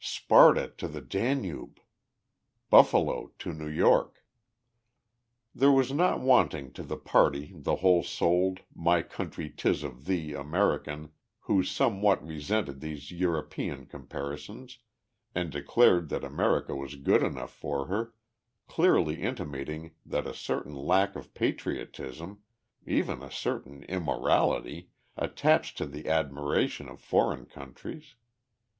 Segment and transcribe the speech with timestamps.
[0.03, 1.79] Sparta to the Danube!
[2.71, 4.25] Buffalo to New York!"
[5.53, 10.33] There was not wanting to the party the whole souled, my country 'tis of thee
[10.33, 11.11] American,
[11.41, 14.79] who somewhat resented these European comparisons,
[15.35, 18.15] and declared that America was good enough for her,
[18.67, 22.41] clearly intimating that a certain lack of patriotism,
[22.87, 28.15] even a certain immorality, attached to the admiration of foreign countries.